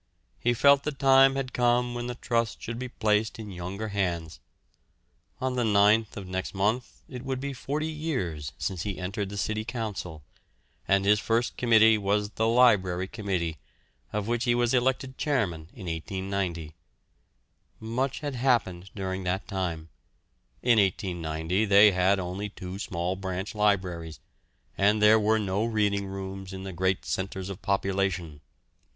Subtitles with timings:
[0.39, 4.39] He felt the time had come when the trust should be placed in younger hands.
[5.39, 9.37] On the 9th of next month it would be forty years since he entered the
[9.37, 10.23] City Council,
[10.87, 13.59] and his first committee was the Library Committee,
[14.11, 16.73] of which he was elected chairman in 1890.
[17.79, 19.89] Much had happened during that time.
[20.63, 24.19] In 1890 they had only two small branch libraries,
[24.75, 28.41] and there were no reading rooms in the great centres of population.